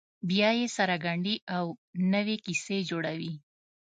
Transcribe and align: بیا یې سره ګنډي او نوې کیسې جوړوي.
بیا 0.29 0.49
یې 0.59 0.67
سره 0.77 0.95
ګنډي 1.05 1.35
او 1.57 1.65
نوې 2.13 2.35
کیسې 2.45 2.77
جوړوي. 2.89 3.33